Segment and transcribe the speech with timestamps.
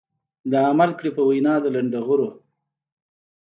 [0.51, 2.29] لا عمل کړي په وينا د لنډغرو.